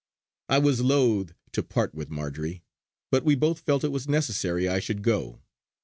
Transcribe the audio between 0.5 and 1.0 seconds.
was